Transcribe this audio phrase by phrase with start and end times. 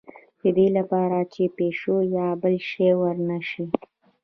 [0.41, 3.65] د دې لپاره چې پیشو یا بل شی ور نه شي.